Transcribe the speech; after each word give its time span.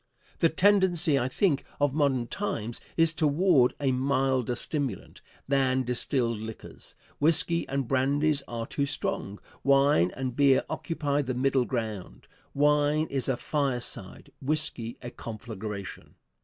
The 0.39 0.49
tendency, 0.49 1.19
I 1.19 1.27
think, 1.27 1.63
of 1.79 1.93
modern 1.93 2.25
times 2.25 2.81
is 2.97 3.13
toward 3.13 3.75
a 3.79 3.91
milder 3.91 4.55
stimulant 4.55 5.21
than 5.47 5.83
distilled 5.83 6.39
liquors. 6.39 6.95
Whisky 7.19 7.67
and 7.67 7.87
brandies 7.87 8.41
are 8.47 8.65
too 8.65 8.87
strong; 8.87 9.37
wine 9.63 10.11
and 10.15 10.35
beer 10.35 10.63
occupy 10.71 11.21
the 11.21 11.35
middle 11.35 11.65
ground. 11.65 12.25
Wine 12.55 13.05
is 13.11 13.29
a 13.29 13.37
fireside, 13.37 14.31
whisky 14.41 14.97
a 15.03 15.11
conflagration. 15.11 16.15